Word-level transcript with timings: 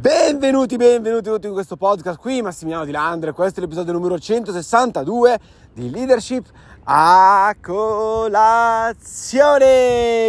Benvenuti, 0.00 0.76
benvenuti 0.76 1.28
tutti 1.28 1.46
in 1.46 1.52
questo 1.52 1.76
podcast 1.76 2.18
qui, 2.18 2.40
Massimiliano 2.40 2.86
Di 2.86 2.90
Landre, 2.90 3.32
questo 3.32 3.60
è 3.60 3.62
l'episodio 3.62 3.92
numero 3.92 4.18
162 4.18 5.38
di 5.74 5.90
Leadership 5.90 6.46
a 6.84 7.54
colazione. 7.60 8.94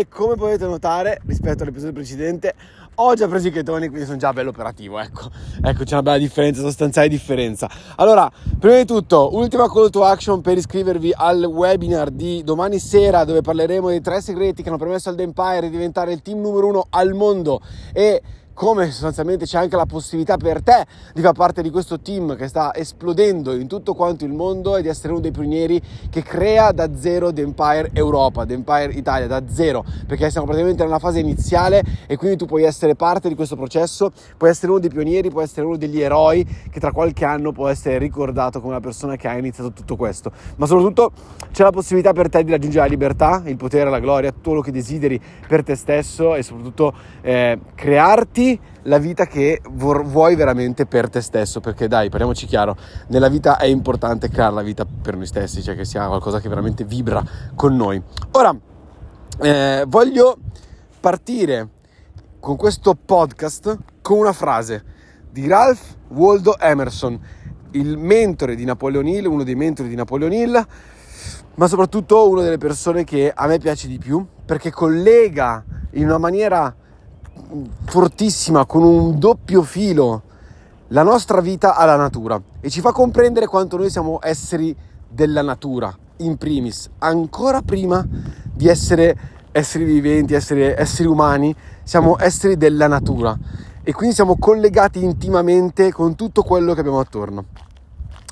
Come 0.09 0.35
potete 0.35 0.65
notare 0.65 1.21
rispetto 1.25 1.63
all'episodio 1.63 1.93
precedente, 1.93 2.53
ho 2.95 3.13
già 3.13 3.29
preso 3.29 3.47
i 3.47 3.51
chetoni, 3.51 3.87
quindi 3.87 4.03
sono 4.05 4.17
già 4.17 4.33
bello 4.33 4.49
operativo, 4.49 4.99
ecco. 4.99 5.31
Ecco, 5.61 5.85
c'è 5.85 5.93
una 5.93 6.03
bella 6.03 6.17
differenza, 6.17 6.59
sostanziale 6.59 7.07
differenza. 7.07 7.69
Allora, 7.95 8.29
prima 8.59 8.75
di 8.75 8.83
tutto, 8.83 9.33
ultima 9.37 9.71
call 9.71 9.89
to 9.89 10.03
action 10.03 10.41
per 10.41 10.57
iscrivervi 10.57 11.13
al 11.15 11.45
webinar 11.45 12.09
di 12.09 12.43
domani 12.43 12.77
sera, 12.77 13.23
dove 13.23 13.39
parleremo 13.39 13.87
dei 13.87 14.01
tre 14.01 14.19
segreti 14.19 14.63
che 14.63 14.67
hanno 14.67 14.77
permesso 14.77 15.07
al 15.07 15.15
The 15.15 15.23
Empire 15.23 15.61
di 15.61 15.69
diventare 15.69 16.11
il 16.11 16.21
team 16.21 16.41
numero 16.41 16.67
uno 16.67 16.87
al 16.89 17.13
mondo 17.13 17.61
e 17.93 18.21
come 18.61 18.91
sostanzialmente 18.91 19.45
c'è 19.45 19.57
anche 19.57 19.75
la 19.75 19.87
possibilità 19.87 20.37
per 20.37 20.61
te 20.61 20.85
di 21.15 21.21
far 21.21 21.33
parte 21.33 21.63
di 21.63 21.71
questo 21.71 21.99
team 21.99 22.35
che 22.35 22.47
sta 22.47 22.75
esplodendo 22.75 23.55
in 23.55 23.65
tutto 23.65 23.95
quanto 23.95 24.23
il 24.23 24.33
mondo 24.33 24.77
e 24.77 24.83
di 24.83 24.87
essere 24.87 25.13
uno 25.13 25.19
dei 25.19 25.31
pionieri 25.31 25.81
che 26.11 26.21
crea 26.21 26.71
da 26.71 26.95
zero 26.95 27.33
The 27.33 27.41
Empire 27.41 27.89
Europa, 27.91 28.45
The 28.45 28.53
Empire 28.53 28.91
Italia, 28.93 29.25
da 29.25 29.41
zero, 29.49 29.83
perché 30.05 30.29
siamo 30.29 30.45
praticamente 30.45 30.83
nella 30.83 30.99
fase 30.99 31.17
iniziale 31.17 31.81
e 32.05 32.15
quindi 32.17 32.37
tu 32.37 32.45
puoi 32.45 32.61
essere 32.61 32.93
parte 32.93 33.29
di 33.29 33.33
questo 33.33 33.55
processo, 33.55 34.11
puoi 34.37 34.51
essere 34.51 34.69
uno 34.69 34.79
dei 34.79 34.91
pionieri, 34.91 35.31
puoi 35.31 35.45
essere 35.45 35.65
uno 35.65 35.77
degli 35.77 35.99
eroi 35.99 36.45
che 36.69 36.79
tra 36.79 36.91
qualche 36.91 37.25
anno 37.25 37.51
può 37.51 37.67
essere 37.67 37.97
ricordato 37.97 38.61
come 38.61 38.73
la 38.73 38.79
persona 38.79 39.15
che 39.15 39.27
ha 39.27 39.35
iniziato 39.35 39.71
tutto 39.71 39.95
questo. 39.95 40.31
Ma 40.57 40.67
soprattutto 40.67 41.13
c'è 41.51 41.63
la 41.63 41.71
possibilità 41.71 42.13
per 42.13 42.29
te 42.29 42.43
di 42.43 42.51
raggiungere 42.51 42.83
la 42.83 42.91
libertà, 42.91 43.41
il 43.43 43.57
potere, 43.57 43.89
la 43.89 43.99
gloria, 43.99 44.31
tutto 44.31 44.49
quello 44.49 44.61
che 44.61 44.71
desideri 44.71 45.19
per 45.47 45.63
te 45.63 45.73
stesso 45.73 46.35
e 46.35 46.43
soprattutto 46.43 46.93
eh, 47.21 47.57
crearti 47.73 48.49
la 48.83 48.97
vita 48.97 49.25
che 49.25 49.61
vuoi 49.71 50.35
veramente 50.35 50.85
per 50.85 51.09
te 51.09 51.21
stesso, 51.21 51.59
perché 51.59 51.87
dai, 51.87 52.09
parliamoci 52.09 52.45
chiaro, 52.45 52.75
nella 53.07 53.29
vita 53.29 53.57
è 53.57 53.65
importante 53.65 54.29
creare 54.29 54.53
la 54.53 54.61
vita 54.61 54.85
per 54.85 55.15
noi 55.15 55.25
stessi, 55.25 55.61
cioè 55.61 55.75
che 55.75 55.85
sia 55.85 56.07
qualcosa 56.07 56.39
che 56.39 56.49
veramente 56.49 56.83
vibra 56.83 57.23
con 57.55 57.75
noi. 57.75 58.01
Ora, 58.31 58.55
eh, 59.39 59.85
voglio 59.87 60.37
partire 60.99 61.67
con 62.39 62.55
questo 62.55 62.95
podcast 62.95 63.77
con 64.01 64.17
una 64.17 64.33
frase 64.33 64.83
di 65.29 65.47
Ralph 65.47 65.97
Waldo 66.09 66.57
Emerson, 66.59 67.19
il 67.71 67.97
mentore 67.97 68.55
di 68.55 68.65
Napoleon 68.65 69.07
Hill, 69.07 69.25
uno 69.25 69.43
dei 69.43 69.55
mentori 69.55 69.89
di 69.89 69.95
Napoleon 69.95 70.33
Hill, 70.33 70.65
ma 71.55 71.67
soprattutto 71.67 72.29
una 72.29 72.41
delle 72.41 72.57
persone 72.57 73.03
che 73.03 73.31
a 73.33 73.47
me 73.47 73.59
piace 73.59 73.87
di 73.87 73.97
più 73.97 74.25
perché 74.45 74.71
collega 74.71 75.63
in 75.91 76.05
una 76.05 76.17
maniera 76.17 76.75
fortissima, 77.85 78.65
con 78.65 78.83
un 78.83 79.19
doppio 79.19 79.61
filo, 79.61 80.23
la 80.87 81.03
nostra 81.03 81.41
vita 81.41 81.75
alla 81.75 81.95
natura. 81.95 82.41
E 82.59 82.69
ci 82.69 82.81
fa 82.81 82.91
comprendere 82.91 83.47
quanto 83.47 83.77
noi 83.77 83.89
siamo 83.89 84.19
esseri 84.21 84.75
della 85.07 85.41
natura, 85.41 85.95
in 86.17 86.37
primis, 86.37 86.89
ancora 86.99 87.61
prima 87.61 88.05
di 88.53 88.67
essere 88.67 89.39
esseri 89.51 89.83
viventi, 89.83 90.33
essere 90.33 90.79
esseri 90.79 91.07
umani, 91.07 91.53
siamo 91.83 92.17
esseri 92.19 92.57
della 92.57 92.87
natura. 92.87 93.37
E 93.83 93.93
quindi 93.93 94.15
siamo 94.15 94.37
collegati 94.37 95.03
intimamente 95.03 95.91
con 95.91 96.15
tutto 96.15 96.43
quello 96.43 96.73
che 96.73 96.79
abbiamo 96.79 96.99
attorno. 96.99 97.45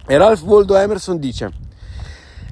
E 0.06 0.18
Ralph 0.18 0.44
Waldo 0.44 0.78
Emerson 0.78 1.18
dice, 1.18 1.52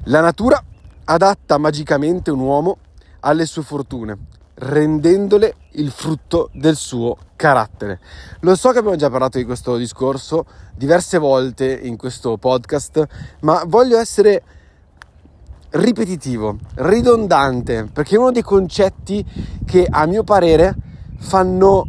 la 0.06 0.22
natura 0.22 0.62
adatta 1.06 1.58
magicamente 1.58 2.32
un 2.32 2.40
uomo 2.40 2.78
alle 3.22 3.46
sue 3.46 3.64
fortune, 3.64 4.18
rendendole 4.60 5.56
il 5.74 5.92
frutto 5.92 6.50
del 6.54 6.76
suo 6.76 7.18
carattere. 7.36 8.00
Lo 8.42 8.56
so 8.56 8.72
che 8.72 8.80
abbiamo 8.80 8.98
già 8.98 9.10
parlato 9.10 9.38
di 9.38 9.44
questo 9.44 9.78
discorso 9.78 10.46
diverse 10.76 11.18
volte 11.18 11.80
in 11.84 11.98
questo 11.98 12.38
podcast, 12.38 13.06
ma 13.42 13.64
voglio 13.68 13.98
essere 13.98 14.44
ripetitivo, 15.70 16.58
ridondante, 16.76 17.88
perché 17.92 18.16
è 18.16 18.20
uno 18.20 18.32
dei 18.32 18.42
concetti 18.42 19.24
che 19.66 19.86
a 19.90 20.06
mio 20.06 20.24
parere 20.24 20.76
fanno 21.18 21.86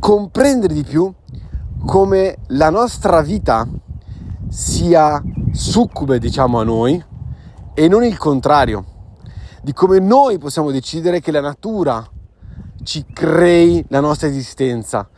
comprendere 0.00 0.74
di 0.74 0.84
più 0.84 1.12
come 1.84 2.38
la 2.48 2.70
nostra 2.70 3.20
vita 3.20 3.66
sia 4.48 5.22
succube, 5.52 6.18
diciamo, 6.18 6.58
a 6.58 6.64
noi 6.64 7.02
e 7.74 7.88
non 7.88 8.04
il 8.04 8.16
contrario 8.16 8.93
di 9.64 9.72
come 9.72 9.98
noi 9.98 10.36
possiamo 10.36 10.70
decidere 10.70 11.20
che 11.20 11.30
la 11.30 11.40
natura 11.40 12.06
ci 12.82 13.06
crei 13.10 13.82
la 13.88 14.00
nostra 14.00 14.28
esistenza, 14.28 15.08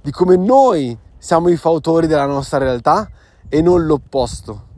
di 0.00 0.10
come 0.10 0.36
noi 0.36 0.96
siamo 1.18 1.50
i 1.50 1.56
fautori 1.56 2.06
della 2.06 2.24
nostra 2.24 2.56
realtà 2.56 3.10
e 3.46 3.60
non 3.60 3.84
l'opposto. 3.84 4.68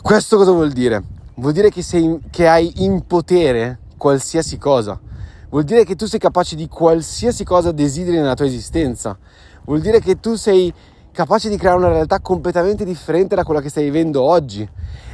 Questo 0.00 0.38
cosa 0.38 0.52
vuol 0.52 0.72
dire? 0.72 1.04
Vuol 1.34 1.52
dire 1.52 1.68
che, 1.68 1.82
sei, 1.82 2.18
che 2.30 2.48
hai 2.48 2.82
in 2.82 3.06
potere 3.06 3.80
qualsiasi 3.98 4.56
cosa. 4.56 4.98
Vuol 5.50 5.64
dire 5.64 5.84
che 5.84 5.96
tu 5.96 6.06
sei 6.06 6.18
capace 6.18 6.56
di 6.56 6.66
qualsiasi 6.66 7.44
cosa 7.44 7.72
desideri 7.72 8.16
nella 8.16 8.32
tua 8.32 8.46
esistenza. 8.46 9.18
Vuol 9.66 9.82
dire 9.82 10.00
che 10.00 10.18
tu 10.18 10.34
sei 10.34 10.72
capace 11.12 11.50
di 11.50 11.58
creare 11.58 11.76
una 11.76 11.88
realtà 11.88 12.20
completamente 12.20 12.86
differente 12.86 13.34
da 13.34 13.44
quella 13.44 13.60
che 13.60 13.68
stai 13.68 13.84
vivendo 13.84 14.22
oggi 14.22 14.66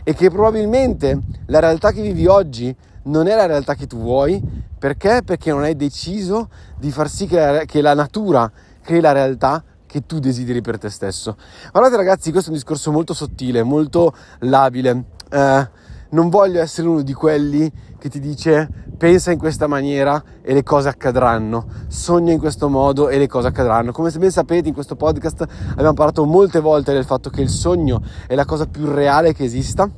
e 0.08 0.14
che 0.14 0.30
probabilmente 0.30 1.18
la 1.46 1.58
realtà 1.58 1.90
che 1.90 2.00
vivi 2.00 2.26
oggi 2.26 2.72
non 3.06 3.26
è 3.26 3.34
la 3.34 3.46
realtà 3.46 3.74
che 3.74 3.88
tu 3.88 3.98
vuoi 3.98 4.40
perché? 4.78 5.22
Perché 5.24 5.50
non 5.50 5.64
hai 5.64 5.74
deciso 5.74 6.48
di 6.78 6.92
far 6.92 7.08
sì 7.08 7.26
che 7.26 7.36
la, 7.36 7.64
che 7.64 7.80
la 7.80 7.92
natura 7.92 8.48
crei 8.82 9.00
la 9.00 9.10
realtà 9.10 9.64
che 9.84 10.06
tu 10.06 10.20
desideri 10.20 10.60
per 10.60 10.78
te 10.78 10.90
stesso. 10.90 11.36
Guardate 11.72 11.96
ragazzi, 11.96 12.30
questo 12.30 12.50
è 12.50 12.52
un 12.52 12.58
discorso 12.58 12.92
molto 12.92 13.14
sottile, 13.14 13.64
molto 13.64 14.14
labile. 14.40 15.06
Eh, 15.28 15.70
non 16.10 16.28
voglio 16.28 16.60
essere 16.60 16.86
uno 16.86 17.02
di 17.02 17.12
quelli 17.12 17.68
che 17.98 18.08
ti 18.08 18.20
dice 18.20 18.85
pensa 18.96 19.30
in 19.30 19.38
questa 19.38 19.66
maniera 19.66 20.22
e 20.42 20.54
le 20.54 20.62
cose 20.62 20.88
accadranno, 20.88 21.66
sogna 21.88 22.32
in 22.32 22.38
questo 22.38 22.68
modo 22.68 23.08
e 23.08 23.18
le 23.18 23.26
cose 23.26 23.48
accadranno. 23.48 23.92
Come 23.92 24.10
ben 24.10 24.30
sapete 24.30 24.68
in 24.68 24.74
questo 24.74 24.96
podcast 24.96 25.46
abbiamo 25.70 25.92
parlato 25.92 26.24
molte 26.24 26.60
volte 26.60 26.92
del 26.92 27.04
fatto 27.04 27.28
che 27.28 27.42
il 27.42 27.48
sogno 27.48 28.02
è 28.26 28.34
la 28.34 28.44
cosa 28.44 28.66
più 28.66 28.86
reale 28.86 29.34
che 29.34 29.44
esista, 29.44 29.88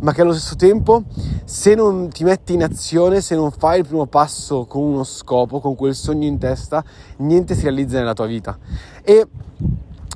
ma 0.00 0.12
che 0.12 0.22
allo 0.22 0.32
stesso 0.32 0.56
tempo 0.56 1.04
se 1.44 1.74
non 1.74 2.08
ti 2.08 2.24
metti 2.24 2.54
in 2.54 2.62
azione, 2.62 3.20
se 3.20 3.34
non 3.34 3.50
fai 3.50 3.80
il 3.80 3.86
primo 3.86 4.06
passo 4.06 4.64
con 4.64 4.82
uno 4.82 5.04
scopo, 5.04 5.60
con 5.60 5.74
quel 5.74 5.94
sogno 5.94 6.26
in 6.26 6.38
testa, 6.38 6.82
niente 7.18 7.54
si 7.54 7.62
realizza 7.62 7.98
nella 7.98 8.14
tua 8.14 8.26
vita. 8.26 8.56
E 9.02 9.26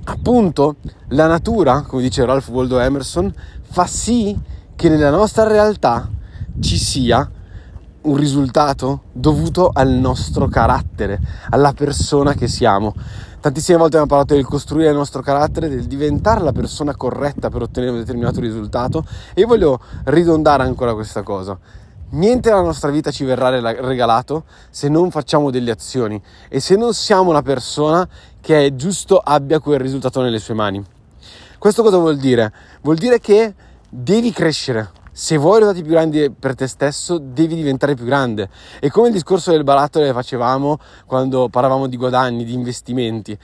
appunto 0.05 0.77
la 1.09 1.27
natura, 1.27 1.83
come 1.83 2.03
dice 2.03 2.25
Ralph 2.25 2.49
Waldo 2.49 2.79
Emerson, 2.79 3.33
fa 3.63 3.87
sì 3.87 4.39
che 4.75 4.89
nella 4.89 5.11
nostra 5.11 5.47
realtà 5.47 6.09
ci 6.61 6.77
sia 6.77 7.31
un 8.03 8.17
risultato 8.17 9.03
dovuto 9.13 9.71
al 9.73 9.91
nostro 9.91 10.49
carattere, 10.49 11.21
alla 11.51 11.73
persona 11.73 12.35
che 12.35 12.49
siamo. 12.49 12.95
Tantissime 13.41 13.79
volte 13.79 13.97
abbiamo 13.97 14.07
parlato 14.07 14.35
del 14.35 14.45
costruire 14.45 14.91
il 14.91 14.97
nostro 14.97 15.21
carattere, 15.21 15.69
del 15.69 15.85
diventare 15.85 16.41
la 16.43 16.53
persona 16.53 16.95
corretta 16.95 17.51
per 17.51 17.63
ottenere 17.63 17.93
un 17.93 17.99
determinato 17.99 18.41
risultato 18.41 19.05
e 19.35 19.41
io 19.41 19.47
voglio 19.47 19.81
ridondare 20.05 20.63
ancora 20.63 20.95
questa 20.95 21.23
cosa. 21.23 21.59
Niente 22.11 22.51
nella 22.51 22.63
nostra 22.63 22.91
vita 22.91 23.11
ci 23.11 23.25
verrà 23.25 23.49
regalato 23.49 24.45
se 24.71 24.89
non 24.89 25.11
facciamo 25.11 25.51
delle 25.51 25.71
azioni 25.71 26.21
e 26.49 26.61
se 26.61 26.77
non 26.77 26.93
siamo 26.93 27.31
una 27.31 27.43
persona 27.43 28.07
che 28.41 28.67
è 28.67 28.75
giusto 28.75 29.19
abbia 29.19 29.61
quel 29.61 29.81
risultato 29.81 30.21
nelle 30.21 30.39
sue 30.39 30.55
mani. 30.55 30.85
Questo 31.59 31.83
cosa 31.83 31.97
vuol 31.97 32.19
dire? 32.19 32.53
Vuol 32.83 32.97
dire 32.97 33.19
che 33.19 33.55
devi 33.89 34.31
crescere. 34.31 34.91
Se 35.15 35.37
vuoi 35.37 35.59
risultati 35.59 35.83
più 35.83 35.93
grandi 35.93 36.31
per 36.31 36.55
te 36.55 36.67
stesso, 36.67 37.19
devi 37.19 37.55
diventare 37.55 37.95
più 37.95 38.07
grande. 38.07 38.49
E 38.81 38.89
come 38.89 39.09
il 39.09 39.13
discorso 39.13 39.51
del 39.51 39.63
barattolo 39.63 40.07
che 40.07 40.13
facevamo 40.15 40.79
quando 41.05 41.51
parlavamo 41.51 41.87
di 41.87 41.99
guadagni, 41.99 42.45
di 42.45 42.55
investimenti. 42.55 43.39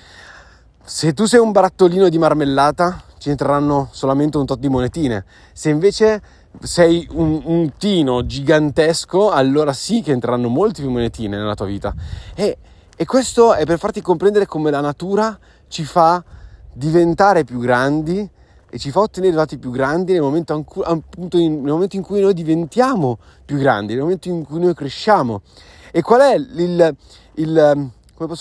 Se 0.82 1.12
tu 1.12 1.26
sei 1.26 1.40
un 1.40 1.52
barattolino 1.52 2.08
di 2.08 2.16
marmellata, 2.16 3.02
ci 3.18 3.28
entreranno 3.28 3.90
solamente 3.92 4.38
un 4.38 4.46
tot 4.46 4.58
di 4.58 4.70
monetine. 4.70 5.26
Se 5.52 5.68
invece 5.68 6.22
sei 6.58 7.06
un, 7.10 7.42
un 7.44 7.72
tino 7.76 8.24
gigantesco, 8.24 9.30
allora 9.30 9.74
sì 9.74 10.00
che 10.00 10.12
entreranno 10.12 10.48
molte 10.48 10.80
più 10.80 10.90
monetine 10.90 11.36
nella 11.36 11.54
tua 11.54 11.66
vita. 11.66 11.94
E, 12.34 12.56
e 12.96 13.04
questo 13.04 13.52
è 13.52 13.66
per 13.66 13.78
farti 13.78 14.00
comprendere 14.00 14.46
come 14.46 14.70
la 14.70 14.80
natura 14.80 15.38
ci 15.68 15.84
fa 15.84 16.24
diventare 16.72 17.44
più 17.44 17.58
grandi 17.58 18.36
e 18.70 18.78
ci 18.78 18.90
fa 18.90 19.00
ottenere 19.00 19.32
risultati 19.32 19.58
più 19.58 19.70
grandi 19.70 20.12
nel 20.12 20.22
momento, 20.22 20.52
appunto, 20.84 21.38
nel 21.38 21.50
momento 21.50 21.96
in 21.96 22.02
cui 22.02 22.20
noi 22.20 22.34
diventiamo 22.34 23.18
più 23.44 23.56
grandi, 23.56 23.94
nel 23.94 24.02
momento 24.02 24.28
in 24.28 24.44
cui 24.44 24.60
noi 24.60 24.74
cresciamo. 24.74 25.42
E 25.90 26.02
qual 26.02 26.20
è 26.20 26.34
il, 26.34 26.96
il, 27.34 27.90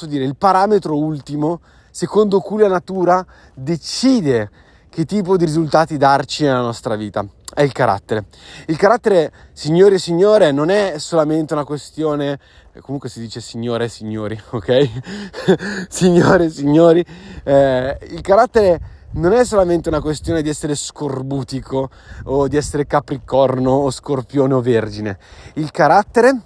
dire, 0.08 0.24
il 0.26 0.36
parametro 0.36 0.98
ultimo 0.98 1.62
secondo 1.92 2.42
cui 2.42 2.62
la 2.62 2.68
natura 2.68 3.26
decide 3.54 4.52
che 4.90 5.06
tipo 5.06 5.38
di 5.38 5.46
risultati 5.46 5.98
darci 5.98 6.44
nella 6.44 6.62
nostra 6.62 6.96
vita. 6.96 7.26
È 7.54 7.62
il 7.62 7.72
carattere. 7.72 8.26
Il 8.68 8.78
carattere, 8.78 9.32
signori 9.54 9.96
e 9.96 10.00
signore, 10.00 10.52
non 10.52 10.70
è 10.70 10.96
solamente 10.98 11.54
una 11.54 11.64
questione, 11.64 12.38
comunque 12.82 13.10
si 13.10 13.20
dice 13.20 13.40
signore 13.40 13.86
e 13.86 13.90
signori, 13.90 14.40
ok? 14.52 15.88
signore 15.88 16.46
e 16.46 16.50
signori, 16.50 17.06
eh, 17.44 17.98
il 18.10 18.22
carattere 18.22 18.97
non 19.12 19.34
è 19.34 19.46
solamente 19.46 19.90
una 19.90 20.02
questione 20.02 20.42
di 20.42 20.50
essere 20.50 20.76
scorbutico 20.76 21.90
o 22.26 22.48
di 22.48 22.58
essere 22.58 22.86
capricorno 22.86 23.72
o 23.72 23.90
scorpione 23.90 24.54
o 24.54 24.62
vergine. 24.62 25.18
Il 25.54 25.72
carattere 25.72 26.42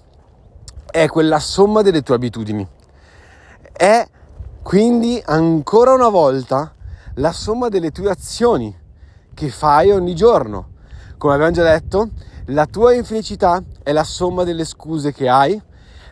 è 0.90 1.08
quella 1.08 1.40
somma 1.40 1.82
delle 1.82 2.02
tue 2.02 2.16
abitudini. 2.16 2.68
È 3.72 4.08
quindi 4.62 5.22
ancora 5.26 5.94
una 5.94 6.10
volta 6.10 6.74
la 7.16 7.32
somma 7.32 7.68
delle 7.68 7.92
tue 7.92 8.10
azioni 8.10 8.78
che 9.34 9.50
fai 9.50 9.92
ogni 9.92 10.16
giorno. 10.16 10.70
Come 11.18 11.34
abbiamo 11.34 11.52
già 11.52 11.64
detto, 11.64 12.10
la 12.48 12.66
tua 12.66 12.94
infelicità 12.94 13.62
è 13.84 13.92
la 13.92 14.04
somma 14.04 14.44
delle 14.44 14.66
scuse 14.66 15.12
che 15.12 15.28
hai, 15.28 15.60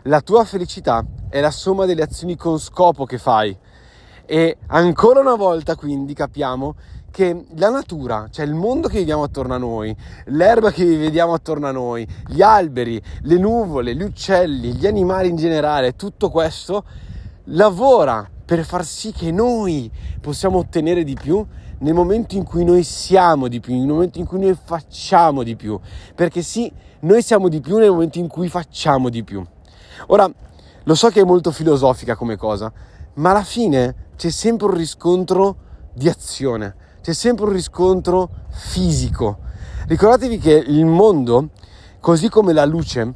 la 0.04 0.20
tua 0.20 0.44
felicità 0.44 1.04
è 1.28 1.40
la 1.40 1.50
somma 1.50 1.84
delle 1.84 2.02
azioni 2.02 2.36
con 2.36 2.58
scopo 2.58 3.04
che 3.04 3.18
fai. 3.18 3.56
E 4.32 4.58
ancora 4.68 5.18
una 5.18 5.34
volta 5.34 5.74
quindi 5.74 6.14
capiamo 6.14 6.76
che 7.10 7.46
la 7.56 7.68
natura, 7.68 8.28
cioè 8.30 8.46
il 8.46 8.54
mondo 8.54 8.86
che 8.86 8.98
viviamo 8.98 9.24
attorno 9.24 9.54
a 9.54 9.58
noi, 9.58 9.92
l'erba 10.26 10.70
che 10.70 10.84
vediamo 10.84 11.32
attorno 11.32 11.66
a 11.66 11.72
noi, 11.72 12.06
gli 12.28 12.40
alberi, 12.40 13.02
le 13.22 13.38
nuvole, 13.38 13.92
gli 13.96 14.04
uccelli, 14.04 14.74
gli 14.74 14.86
animali 14.86 15.30
in 15.30 15.34
generale, 15.34 15.96
tutto 15.96 16.30
questo 16.30 16.84
lavora 17.46 18.24
per 18.44 18.64
far 18.64 18.84
sì 18.84 19.10
che 19.10 19.32
noi 19.32 19.90
possiamo 20.20 20.58
ottenere 20.58 21.02
di 21.02 21.14
più 21.20 21.44
nel 21.78 21.94
momento 21.94 22.36
in 22.36 22.44
cui 22.44 22.62
noi 22.62 22.84
siamo 22.84 23.48
di 23.48 23.58
più, 23.58 23.76
nel 23.76 23.88
momento 23.88 24.20
in 24.20 24.26
cui 24.26 24.38
noi 24.38 24.56
facciamo 24.62 25.42
di 25.42 25.56
più. 25.56 25.76
Perché 26.14 26.42
sì, 26.42 26.72
noi 27.00 27.20
siamo 27.20 27.48
di 27.48 27.60
più 27.60 27.78
nel 27.78 27.90
momento 27.90 28.20
in 28.20 28.28
cui 28.28 28.48
facciamo 28.48 29.08
di 29.08 29.24
più. 29.24 29.44
Ora, 30.06 30.32
lo 30.84 30.94
so 30.94 31.08
che 31.08 31.22
è 31.22 31.24
molto 31.24 31.50
filosofica 31.50 32.14
come 32.14 32.36
cosa, 32.36 32.72
ma 33.14 33.30
alla 33.30 33.42
fine 33.42 34.08
c'è 34.20 34.28
sempre 34.28 34.66
un 34.66 34.74
riscontro 34.74 35.56
di 35.94 36.06
azione, 36.06 36.74
c'è 37.00 37.14
sempre 37.14 37.46
un 37.46 37.52
riscontro 37.52 38.28
fisico. 38.50 39.38
Ricordatevi 39.86 40.36
che 40.36 40.52
il 40.52 40.84
mondo, 40.84 41.48
così 42.00 42.28
come 42.28 42.52
la 42.52 42.66
luce, 42.66 43.14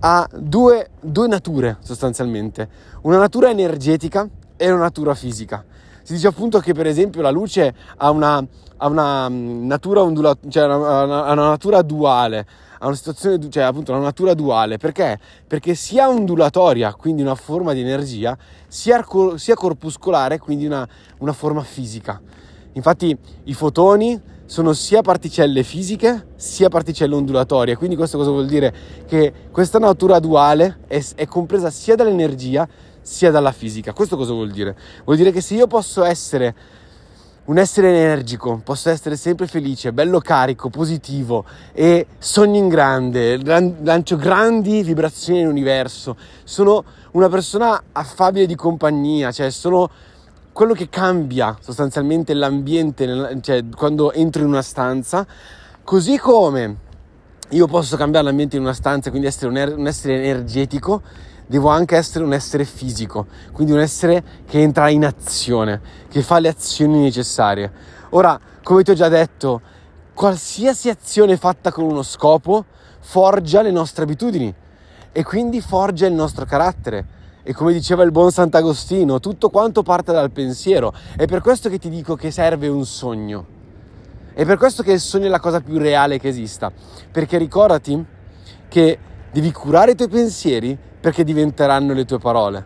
ha 0.00 0.26
due, 0.32 0.88
due 0.98 1.28
nature 1.28 1.76
sostanzialmente. 1.80 2.70
Una 3.02 3.18
natura 3.18 3.50
energetica 3.50 4.26
e 4.56 4.70
una 4.70 4.80
natura 4.80 5.14
fisica. 5.14 5.62
Si 6.02 6.14
dice 6.14 6.28
appunto 6.28 6.58
che 6.60 6.72
per 6.72 6.86
esempio 6.86 7.20
la 7.20 7.30
luce 7.30 7.74
ha 7.98 8.08
una, 8.08 8.42
ha 8.78 8.86
una 8.86 9.28
mm, 9.28 9.66
natura 9.66 10.00
ondula- 10.00 10.38
cioè 10.48 10.64
una, 10.64 10.76
una, 10.76 11.32
una 11.32 11.48
natura 11.48 11.82
duale, 11.82 12.46
ha 12.78 12.86
una 12.86 12.96
situazione, 12.96 13.38
cioè 13.50 13.64
appunto 13.64 13.92
una 13.92 14.00
natura 14.00 14.34
duale, 14.34 14.76
perché? 14.76 15.18
Perché 15.46 15.74
sia 15.74 16.08
ondulatoria, 16.08 16.94
quindi 16.94 17.22
una 17.22 17.34
forma 17.34 17.72
di 17.72 17.80
energia, 17.80 18.36
sia, 18.68 19.04
sia 19.36 19.54
corpuscolare, 19.54 20.38
quindi 20.38 20.66
una, 20.66 20.86
una 21.18 21.32
forma 21.32 21.62
fisica. 21.62 22.20
Infatti 22.72 23.16
i 23.44 23.54
fotoni 23.54 24.20
sono 24.46 24.72
sia 24.74 25.02
particelle 25.02 25.62
fisiche 25.64 26.28
sia 26.36 26.68
particelle 26.68 27.14
ondulatorie. 27.14 27.76
Quindi 27.76 27.96
questo 27.96 28.16
cosa 28.16 28.30
vuol 28.30 28.46
dire? 28.46 28.72
Che 29.06 29.32
questa 29.50 29.78
natura 29.78 30.20
duale 30.20 30.78
è, 30.86 31.04
è 31.16 31.26
compresa 31.26 31.70
sia 31.70 31.96
dall'energia 31.96 32.66
sia 33.00 33.30
dalla 33.30 33.52
fisica. 33.52 33.92
Questo 33.92 34.16
cosa 34.16 34.32
vuol 34.32 34.50
dire? 34.50 34.76
Vuol 35.04 35.16
dire 35.16 35.32
che 35.32 35.40
se 35.40 35.54
io 35.54 35.66
posso 35.66 36.04
essere 36.04 36.54
un 37.46 37.58
essere 37.58 37.88
energico, 37.88 38.60
posso 38.64 38.90
essere 38.90 39.16
sempre 39.16 39.46
felice, 39.46 39.92
bello 39.92 40.18
carico, 40.18 40.68
positivo 40.68 41.44
e 41.72 42.06
sogno 42.18 42.58
in 42.58 42.68
grande, 42.68 43.38
lancio 43.44 44.16
grandi 44.16 44.82
vibrazioni 44.82 45.40
nell'universo, 45.40 46.16
sono 46.42 46.84
una 47.12 47.28
persona 47.28 47.80
affabile 47.92 48.46
di 48.46 48.56
compagnia, 48.56 49.30
cioè 49.30 49.50
sono 49.50 49.88
quello 50.52 50.72
che 50.72 50.88
cambia 50.88 51.56
sostanzialmente 51.60 52.34
l'ambiente, 52.34 53.38
cioè 53.42 53.64
quando 53.76 54.12
entro 54.12 54.42
in 54.42 54.48
una 54.48 54.62
stanza, 54.62 55.24
così 55.84 56.18
come 56.18 56.84
io 57.50 57.66
posso 57.68 57.96
cambiare 57.96 58.24
l'ambiente 58.24 58.56
in 58.56 58.62
una 58.62 58.72
stanza, 58.72 59.10
quindi 59.10 59.28
essere 59.28 59.48
un, 59.48 59.56
er- 59.56 59.76
un 59.76 59.86
essere 59.86 60.14
energetico, 60.24 61.02
devo 61.46 61.68
anche 61.68 61.96
essere 61.96 62.24
un 62.24 62.32
essere 62.32 62.64
fisico, 62.64 63.26
quindi 63.52 63.72
un 63.72 63.80
essere 63.80 64.22
che 64.46 64.60
entra 64.60 64.88
in 64.88 65.04
azione, 65.04 65.80
che 66.08 66.22
fa 66.22 66.38
le 66.38 66.48
azioni 66.48 67.00
necessarie. 67.00 67.70
Ora, 68.10 68.38
come 68.62 68.82
ti 68.82 68.90
ho 68.90 68.94
già 68.94 69.08
detto, 69.08 69.60
qualsiasi 70.12 70.88
azione 70.88 71.36
fatta 71.36 71.70
con 71.70 71.84
uno 71.84 72.02
scopo 72.02 72.64
forgia 73.00 73.62
le 73.62 73.70
nostre 73.70 74.02
abitudini 74.02 74.52
e 75.12 75.22
quindi 75.22 75.60
forgia 75.60 76.06
il 76.06 76.14
nostro 76.14 76.44
carattere. 76.44 77.14
E 77.42 77.54
come 77.54 77.72
diceva 77.72 78.02
il 78.02 78.10
buon 78.10 78.32
Sant'Agostino, 78.32 79.20
tutto 79.20 79.50
quanto 79.50 79.84
parte 79.84 80.12
dal 80.12 80.32
pensiero. 80.32 80.92
È 81.14 81.26
per 81.26 81.40
questo 81.40 81.68
che 81.68 81.78
ti 81.78 81.88
dico 81.88 82.16
che 82.16 82.32
serve 82.32 82.66
un 82.66 82.84
sogno. 82.84 83.46
È 84.34 84.44
per 84.44 84.58
questo 84.58 84.82
che 84.82 84.90
il 84.90 85.00
sogno 85.00 85.26
è 85.26 85.28
la 85.28 85.38
cosa 85.38 85.60
più 85.60 85.78
reale 85.78 86.18
che 86.18 86.26
esista. 86.26 86.72
Perché 87.12 87.38
ricordati 87.38 88.04
che 88.66 88.98
devi 89.30 89.52
curare 89.52 89.92
i 89.92 89.94
tuoi 89.94 90.08
pensieri 90.08 90.76
perché 91.00 91.24
diventeranno 91.24 91.92
le 91.92 92.04
tue 92.04 92.18
parole. 92.18 92.64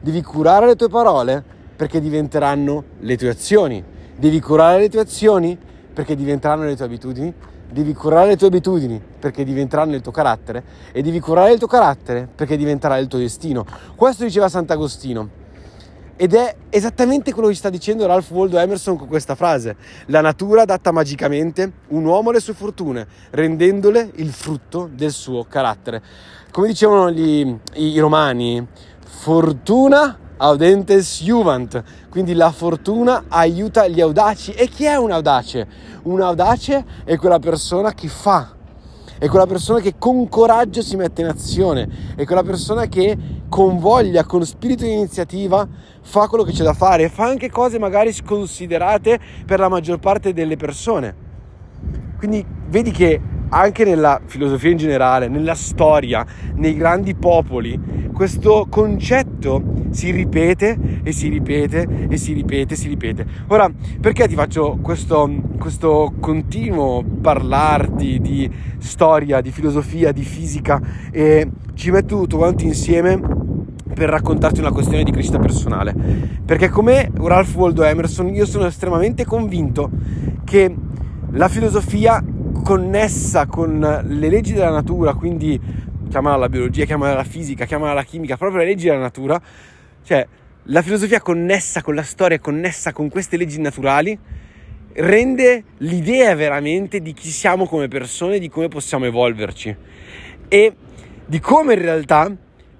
Devi 0.00 0.22
curare 0.22 0.66
le 0.66 0.76
tue 0.76 0.88
parole 0.88 1.42
perché 1.76 2.00
diventeranno 2.00 2.84
le 3.00 3.16
tue 3.16 3.28
azioni. 3.28 3.82
Devi 4.16 4.40
curare 4.40 4.80
le 4.80 4.88
tue 4.88 5.00
azioni 5.00 5.58
perché 5.92 6.14
diventeranno 6.14 6.64
le 6.64 6.76
tue 6.76 6.84
abitudini. 6.84 7.32
Devi 7.70 7.94
curare 7.94 8.28
le 8.28 8.36
tue 8.36 8.48
abitudini 8.48 9.00
perché 9.18 9.44
diventeranno 9.44 9.94
il 9.94 10.00
tuo 10.00 10.12
carattere 10.12 10.62
e 10.92 11.02
devi 11.02 11.20
curare 11.20 11.52
il 11.52 11.58
tuo 11.58 11.68
carattere 11.68 12.28
perché 12.34 12.56
diventerà 12.56 12.96
il 12.98 13.06
tuo 13.06 13.18
destino. 13.18 13.64
Questo 13.94 14.24
diceva 14.24 14.48
Sant'Agostino. 14.48 15.39
Ed 16.22 16.34
è 16.34 16.54
esattamente 16.68 17.32
quello 17.32 17.48
che 17.48 17.54
sta 17.54 17.70
dicendo 17.70 18.04
Ralph 18.04 18.30
Waldo 18.32 18.58
Emerson 18.58 18.98
con 18.98 19.08
questa 19.08 19.34
frase. 19.34 19.74
La 20.08 20.20
natura 20.20 20.60
adatta 20.60 20.90
magicamente 20.90 21.72
un 21.88 22.04
uomo 22.04 22.28
alle 22.28 22.40
sue 22.40 22.52
fortune, 22.52 23.06
rendendole 23.30 24.10
il 24.16 24.30
frutto 24.30 24.90
del 24.92 25.12
suo 25.12 25.44
carattere. 25.44 26.02
Come 26.50 26.66
dicevano 26.66 27.10
gli, 27.10 27.56
i 27.76 27.98
romani, 27.98 28.68
fortuna 29.02 30.18
audentes 30.36 31.22
juvent, 31.22 31.82
quindi 32.10 32.34
la 32.34 32.52
fortuna 32.52 33.24
aiuta 33.28 33.88
gli 33.88 34.02
audaci. 34.02 34.52
E 34.52 34.68
chi 34.68 34.84
è 34.84 34.96
un 34.96 35.12
audace? 35.12 35.66
Un 36.02 36.20
audace 36.20 36.84
è 37.04 37.16
quella 37.16 37.38
persona 37.38 37.94
che 37.94 38.08
fa, 38.08 38.56
è 39.20 39.28
quella 39.28 39.46
persona 39.46 39.80
che 39.80 39.96
con 39.98 40.30
coraggio 40.30 40.80
si 40.80 40.96
mette 40.96 41.20
in 41.20 41.28
azione, 41.28 41.86
è 42.16 42.24
quella 42.24 42.42
persona 42.42 42.86
che 42.86 43.14
con 43.50 43.78
voglia, 43.78 44.24
con 44.24 44.42
spirito 44.46 44.84
di 44.84 44.92
iniziativa 44.92 45.68
fa 46.00 46.26
quello 46.26 46.42
che 46.42 46.52
c'è 46.52 46.62
da 46.62 46.72
fare, 46.72 47.10
fa 47.10 47.26
anche 47.26 47.50
cose 47.50 47.78
magari 47.78 48.14
sconsiderate 48.14 49.20
per 49.44 49.60
la 49.60 49.68
maggior 49.68 49.98
parte 49.98 50.32
delle 50.32 50.56
persone. 50.56 51.14
Quindi 52.16 52.42
vedi 52.68 52.92
che 52.92 53.20
anche 53.50 53.84
nella 53.84 54.20
filosofia 54.24 54.70
in 54.70 54.76
generale, 54.76 55.28
nella 55.28 55.54
storia, 55.54 56.24
nei 56.54 56.74
grandi 56.74 57.14
popoli, 57.14 58.08
questo 58.12 58.66
concetto 58.68 59.62
si 59.90 60.10
ripete 60.10 61.00
e 61.02 61.12
si 61.12 61.28
ripete 61.28 62.06
e 62.08 62.16
si 62.16 62.32
ripete 62.32 62.74
e 62.74 62.76
si 62.76 62.88
ripete. 62.88 63.26
Ora, 63.48 63.70
perché 64.00 64.28
ti 64.28 64.34
faccio 64.34 64.78
questo, 64.80 65.30
questo 65.58 66.14
continuo 66.20 67.02
parlarti 67.02 68.20
di 68.20 68.50
storia, 68.78 69.40
di 69.40 69.50
filosofia, 69.50 70.12
di 70.12 70.22
fisica 70.22 70.80
e 71.10 71.48
ci 71.74 71.90
metto 71.90 72.18
tutto 72.18 72.36
quanto 72.36 72.64
insieme 72.64 73.18
per 73.92 74.08
raccontarti 74.08 74.60
una 74.60 74.70
questione 74.70 75.02
di 75.02 75.10
crescita 75.10 75.38
personale. 75.38 75.94
Perché 76.44 76.68
come 76.68 77.10
Ralph 77.14 77.54
Waldo 77.56 77.82
Emerson 77.82 78.28
io 78.34 78.46
sono 78.46 78.66
estremamente 78.66 79.24
convinto 79.24 79.90
che 80.44 80.74
la 81.32 81.48
filosofia 81.48 82.22
connessa 82.62 83.46
con 83.46 83.78
le 84.06 84.28
leggi 84.28 84.52
della 84.52 84.70
natura, 84.70 85.14
quindi 85.14 85.60
chiamala 86.08 86.36
la 86.36 86.48
biologia, 86.48 86.84
chiamala 86.84 87.14
la 87.14 87.24
fisica, 87.24 87.64
chiamala 87.64 87.94
la 87.94 88.04
chimica, 88.04 88.36
proprio 88.36 88.60
le 88.60 88.66
leggi 88.66 88.86
della 88.86 88.98
natura, 88.98 89.40
cioè 90.02 90.26
la 90.64 90.82
filosofia 90.82 91.20
connessa 91.20 91.82
con 91.82 91.94
la 91.94 92.02
storia, 92.02 92.38
connessa 92.38 92.92
con 92.92 93.08
queste 93.08 93.36
leggi 93.36 93.60
naturali, 93.60 94.18
rende 94.94 95.64
l'idea 95.78 96.34
veramente 96.34 97.00
di 97.00 97.12
chi 97.12 97.30
siamo 97.30 97.66
come 97.66 97.88
persone, 97.88 98.38
di 98.38 98.48
come 98.48 98.68
possiamo 98.68 99.06
evolverci 99.06 99.76
e 100.48 100.74
di 101.24 101.38
come 101.38 101.74
in 101.74 101.80
realtà 101.80 102.30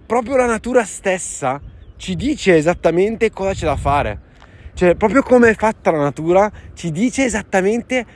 proprio 0.07 0.37
la 0.37 0.47
natura 0.47 0.85
stessa 0.85 1.61
ci 1.97 2.17
dice 2.17 2.57
esattamente 2.57 3.31
cosa 3.31 3.53
c'è 3.53 3.67
da 3.67 3.77
fare. 3.77 4.29
Cioè, 4.75 4.95
proprio 4.95 5.23
come 5.23 5.51
è 5.51 5.55
fatta 5.55 5.91
la 5.91 5.99
natura, 5.99 6.51
ci 6.75 6.91
dice 6.91 7.25
esattamente 7.25 8.07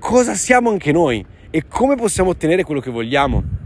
cosa 0.00 0.34
siamo 0.34 0.70
anche 0.70 0.90
noi 0.90 1.24
e 1.50 1.68
come 1.68 1.94
possiamo 1.94 2.30
ottenere 2.30 2.64
quello 2.64 2.80
che 2.80 2.90
vogliamo. 2.90 3.58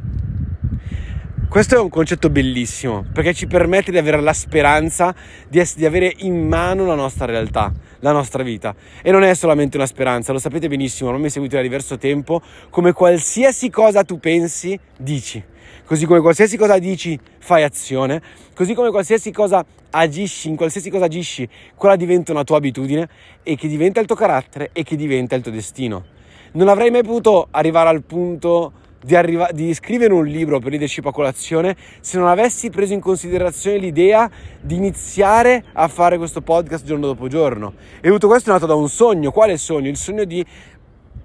Questo 1.48 1.76
è 1.76 1.78
un 1.78 1.88
concetto 1.88 2.30
bellissimo 2.30 3.06
perché 3.14 3.32
ci 3.32 3.46
permette 3.46 3.92
di 3.92 3.98
avere 3.98 4.20
la 4.20 4.32
speranza 4.32 5.14
di, 5.48 5.60
essere, 5.60 5.80
di, 5.80 5.86
avere 5.86 6.12
in 6.18 6.48
mano 6.48 6.84
la 6.84 6.96
nostra 6.96 7.26
realtà, 7.26 7.72
la 8.00 8.10
nostra 8.10 8.42
vita. 8.42 8.74
E 9.00 9.12
non 9.12 9.22
è 9.22 9.32
solamente 9.34 9.76
una 9.76 9.86
speranza, 9.86 10.32
lo 10.32 10.40
sapete 10.40 10.66
benissimo, 10.66 11.12
non 11.12 11.20
mi 11.20 11.30
seguite 11.30 11.54
da 11.54 11.62
diverso 11.62 11.96
tempo, 11.96 12.42
come 12.70 12.92
qualsiasi 12.92 13.70
cosa 13.70 14.02
tu 14.02 14.18
pensi, 14.18 14.78
dici. 14.98 15.42
Così 15.84 16.06
come 16.06 16.20
qualsiasi 16.20 16.56
cosa 16.56 16.78
dici, 16.78 17.16
fai 17.38 17.62
azione. 17.62 18.20
Così 18.52 18.74
come 18.74 18.90
qualsiasi 18.90 19.30
cosa 19.30 19.64
agisci, 19.90 20.48
in 20.48 20.56
qualsiasi 20.56 20.90
cosa 20.90 21.04
agisci, 21.04 21.48
quella 21.76 21.94
diventa 21.94 22.32
una 22.32 22.42
tua 22.42 22.56
abitudine 22.56 23.08
e 23.44 23.54
che 23.54 23.68
diventa 23.68 24.00
il 24.00 24.06
tuo 24.06 24.16
carattere 24.16 24.70
e 24.72 24.82
che 24.82 24.96
diventa 24.96 25.36
il 25.36 25.42
tuo 25.42 25.52
destino. 25.52 26.13
Non 26.56 26.68
avrei 26.68 26.88
mai 26.92 27.02
potuto 27.02 27.48
arrivare 27.50 27.88
al 27.88 28.04
punto 28.04 28.72
di, 29.02 29.16
arriva- 29.16 29.50
di, 29.52 29.74
scrivere 29.74 30.12
un 30.12 30.24
libro 30.24 30.60
per 30.60 30.70
leadership 30.70 31.04
a 31.06 31.10
colazione 31.10 31.74
se 32.00 32.16
non 32.16 32.28
avessi 32.28 32.70
preso 32.70 32.92
in 32.92 33.00
considerazione 33.00 33.78
l'idea 33.78 34.30
di 34.60 34.76
iniziare 34.76 35.64
a 35.72 35.88
fare 35.88 36.16
questo 36.16 36.42
podcast 36.42 36.84
giorno 36.84 37.06
dopo 37.06 37.26
giorno. 37.26 37.74
E 38.00 38.08
tutto 38.08 38.28
questo 38.28 38.50
è 38.50 38.52
nato 38.52 38.66
da 38.66 38.76
un 38.76 38.88
sogno. 38.88 39.32
Quale 39.32 39.56
sogno? 39.56 39.88
Il 39.88 39.96
sogno 39.96 40.22
di 40.22 40.46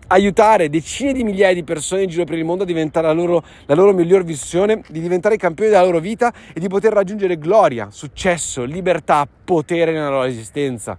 aiutare 0.08 0.68
decine 0.68 1.14
di 1.14 1.24
migliaia 1.24 1.54
di 1.54 1.64
persone 1.64 2.02
in 2.02 2.10
giro 2.10 2.24
per 2.24 2.40
il 2.40 2.44
mondo 2.44 2.64
a 2.64 2.66
diventare 2.66 3.06
la 3.06 3.14
loro, 3.14 3.44
la 3.68 3.76
loro 3.76 3.94
miglior 3.94 4.24
visione, 4.24 4.82
di 4.90 5.00
diventare 5.00 5.36
i 5.36 5.38
campioni 5.38 5.70
della 5.70 5.84
loro 5.84 6.00
vita 6.00 6.34
e 6.52 6.60
di 6.60 6.68
poter 6.68 6.92
raggiungere 6.92 7.38
gloria, 7.38 7.90
successo, 7.92 8.64
libertà, 8.64 9.28
potere 9.44 9.92
nella 9.92 10.10
loro 10.10 10.24
esistenza. 10.24 10.98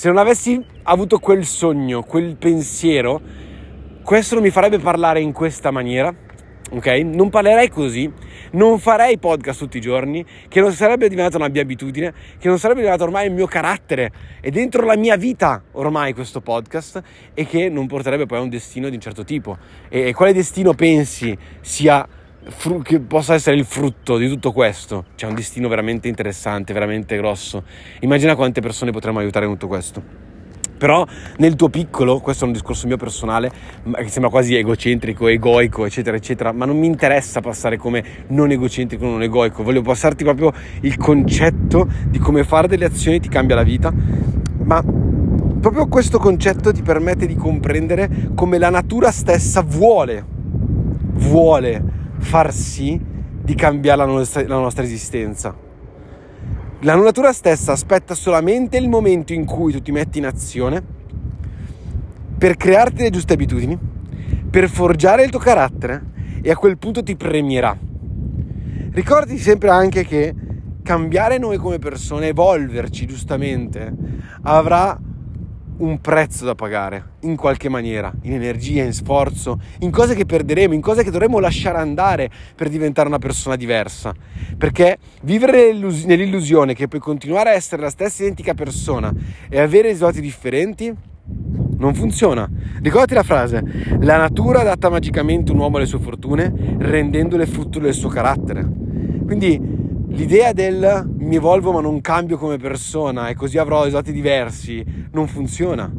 Se 0.00 0.08
non 0.08 0.16
avessi 0.16 0.58
avuto 0.84 1.18
quel 1.18 1.44
sogno, 1.44 2.02
quel 2.04 2.36
pensiero, 2.36 3.20
questo 4.02 4.34
non 4.34 4.42
mi 4.42 4.48
farebbe 4.48 4.78
parlare 4.78 5.20
in 5.20 5.30
questa 5.30 5.70
maniera, 5.70 6.10
ok? 6.70 6.86
Non 7.04 7.28
parlerei 7.28 7.68
così, 7.68 8.10
non 8.52 8.78
farei 8.78 9.18
podcast 9.18 9.58
tutti 9.58 9.76
i 9.76 9.80
giorni, 9.82 10.24
che 10.48 10.62
non 10.62 10.72
sarebbe 10.72 11.06
diventata 11.06 11.36
una 11.36 11.48
mia 11.48 11.60
abitudine, 11.60 12.14
che 12.38 12.48
non 12.48 12.58
sarebbe 12.58 12.80
diventato 12.80 13.04
ormai 13.04 13.26
il 13.26 13.34
mio 13.34 13.46
carattere 13.46 14.10
e 14.40 14.50
dentro 14.50 14.86
la 14.86 14.96
mia 14.96 15.16
vita 15.16 15.62
ormai 15.72 16.14
questo 16.14 16.40
podcast 16.40 17.02
e 17.34 17.44
che 17.44 17.68
non 17.68 17.86
porterebbe 17.86 18.24
poi 18.24 18.38
a 18.38 18.40
un 18.40 18.48
destino 18.48 18.88
di 18.88 18.94
un 18.94 19.02
certo 19.02 19.22
tipo. 19.22 19.58
E 19.90 20.14
quale 20.14 20.32
destino 20.32 20.72
pensi 20.72 21.36
sia 21.60 22.08
che 22.82 23.00
possa 23.00 23.34
essere 23.34 23.56
il 23.56 23.64
frutto 23.66 24.16
di 24.16 24.26
tutto 24.28 24.52
questo? 24.52 25.04
C'è 25.14 25.26
un 25.26 25.34
destino 25.34 25.68
veramente 25.68 26.08
interessante, 26.08 26.72
veramente 26.72 27.16
grosso. 27.16 27.64
Immagina 28.00 28.34
quante 28.34 28.60
persone 28.60 28.92
potremmo 28.92 29.18
aiutare 29.18 29.44
in 29.44 29.52
tutto 29.52 29.66
questo. 29.66 30.28
Però 30.78 31.06
nel 31.36 31.56
tuo 31.56 31.68
piccolo, 31.68 32.20
questo 32.20 32.44
è 32.44 32.46
un 32.46 32.54
discorso 32.54 32.86
mio 32.86 32.96
personale, 32.96 33.50
che 33.94 34.08
sembra 34.08 34.30
quasi 34.30 34.56
egocentrico, 34.56 35.28
egoico, 35.28 35.84
eccetera, 35.84 36.16
eccetera, 36.16 36.52
ma 36.52 36.64
non 36.64 36.78
mi 36.78 36.86
interessa 36.86 37.40
passare 37.40 37.76
come 37.76 38.02
non 38.28 38.50
egocentrico, 38.50 39.04
non 39.04 39.20
egoico, 39.20 39.62
voglio 39.62 39.82
passarti 39.82 40.24
proprio 40.24 40.50
il 40.80 40.96
concetto 40.96 41.86
di 42.08 42.18
come 42.18 42.44
fare 42.44 42.66
delle 42.66 42.86
azioni 42.86 43.20
ti 43.20 43.28
cambia 43.28 43.56
la 43.56 43.62
vita, 43.62 43.92
ma 44.62 44.82
proprio 44.82 45.86
questo 45.88 46.18
concetto 46.18 46.72
ti 46.72 46.80
permette 46.80 47.26
di 47.26 47.34
comprendere 47.34 48.30
come 48.34 48.56
la 48.56 48.70
natura 48.70 49.10
stessa 49.10 49.60
vuole, 49.60 50.24
vuole 51.12 51.89
far 52.20 52.52
sì 52.52 53.00
di 53.42 53.54
cambiare 53.54 53.98
la 53.98 54.06
nostra, 54.06 54.46
la 54.46 54.58
nostra 54.58 54.84
esistenza 54.84 55.68
la 56.82 56.94
natura 56.94 57.34
stessa 57.34 57.72
aspetta 57.72 58.14
solamente 58.14 58.78
il 58.78 58.88
momento 58.88 59.34
in 59.34 59.44
cui 59.44 59.70
tu 59.70 59.82
ti 59.82 59.92
metti 59.92 60.16
in 60.16 60.24
azione 60.24 60.82
per 62.38 62.56
crearti 62.56 63.02
le 63.02 63.10
giuste 63.10 63.34
abitudini, 63.34 63.78
per 64.48 64.66
forgiare 64.70 65.22
il 65.22 65.28
tuo 65.28 65.40
carattere 65.40 66.02
e 66.40 66.50
a 66.50 66.56
quel 66.56 66.78
punto 66.78 67.02
ti 67.02 67.16
premierà. 67.16 67.76
Ricordati 68.92 69.36
sempre 69.36 69.68
anche 69.68 70.06
che 70.06 70.34
cambiare 70.82 71.36
noi 71.36 71.58
come 71.58 71.78
persone, 71.78 72.28
evolverci 72.28 73.04
giustamente, 73.04 73.94
avrà 74.40 74.98
un 75.80 76.00
prezzo 76.00 76.44
da 76.44 76.54
pagare 76.54 77.04
in 77.20 77.36
qualche 77.36 77.68
maniera, 77.68 78.12
in 78.22 78.32
energia, 78.32 78.82
in 78.82 78.92
sforzo, 78.92 79.60
in 79.80 79.90
cose 79.90 80.14
che 80.14 80.24
perderemo, 80.24 80.74
in 80.74 80.80
cose 80.80 81.02
che 81.02 81.10
dovremo 81.10 81.38
lasciare 81.38 81.78
andare 81.78 82.30
per 82.54 82.68
diventare 82.68 83.08
una 83.08 83.18
persona 83.18 83.56
diversa. 83.56 84.14
Perché 84.56 84.98
vivere 85.22 85.72
nell'illusione 85.72 86.74
che 86.74 86.88
puoi 86.88 87.00
continuare 87.00 87.50
a 87.50 87.54
essere 87.54 87.82
la 87.82 87.90
stessa 87.90 88.22
identica 88.22 88.54
persona 88.54 89.12
e 89.48 89.58
avere 89.58 89.88
risultati 89.88 90.20
differenti 90.20 90.94
non 91.78 91.94
funziona. 91.94 92.48
Ricordati 92.82 93.14
la 93.14 93.22
frase: 93.22 93.62
la 94.00 94.18
natura 94.18 94.60
adatta 94.60 94.90
magicamente 94.90 95.52
un 95.52 95.58
uomo 95.58 95.78
alle 95.78 95.86
sue 95.86 95.98
fortune, 95.98 96.52
rendendole 96.78 97.46
frutto 97.46 97.78
del 97.78 97.94
suo 97.94 98.08
carattere. 98.08 98.68
Quindi 99.24 99.79
l'idea 100.10 100.52
del 100.52 101.08
mi 101.18 101.36
evolvo 101.36 101.72
ma 101.72 101.80
non 101.80 102.00
cambio 102.00 102.36
come 102.36 102.58
persona 102.58 103.28
e 103.28 103.34
così 103.34 103.58
avrò 103.58 103.84
risultati 103.84 104.12
diversi 104.12 104.84
non 105.12 105.26
funziona. 105.26 105.90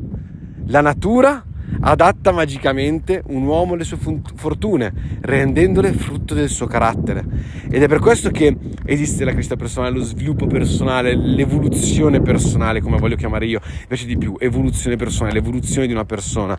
La 0.67 0.81
natura 0.81 1.43
adatta 1.79 2.31
magicamente 2.31 3.23
un 3.27 3.43
uomo 3.43 3.73
alle 3.73 3.83
sue 3.83 3.97
fortune, 4.35 4.91
rendendole 5.21 5.93
frutto 5.93 6.33
del 6.33 6.49
suo 6.49 6.67
carattere. 6.67 7.23
Ed 7.69 7.81
è 7.81 7.87
per 7.87 7.99
questo 7.99 8.29
che 8.29 8.55
esiste 8.85 9.23
la 9.23 9.31
crescita 9.31 9.55
personale, 9.55 9.97
lo 9.97 10.03
sviluppo 10.03 10.47
personale, 10.47 11.15
l'evoluzione 11.15 12.21
personale, 12.21 12.81
come 12.81 12.97
voglio 12.97 13.15
chiamare 13.15 13.45
io, 13.45 13.61
invece 13.83 14.05
di 14.05 14.17
più, 14.17 14.35
evoluzione 14.39 14.95
personale, 14.95 15.33
l'evoluzione 15.33 15.87
di 15.87 15.93
una 15.93 16.05
persona. 16.05 16.57